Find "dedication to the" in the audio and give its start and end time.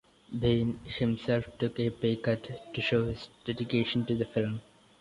3.45-4.25